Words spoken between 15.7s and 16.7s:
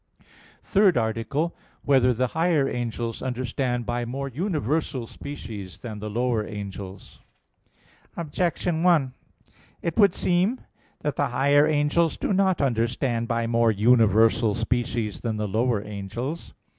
angels.